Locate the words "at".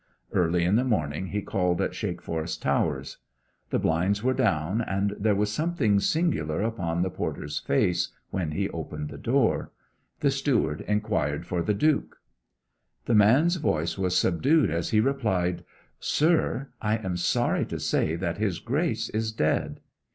1.79-1.91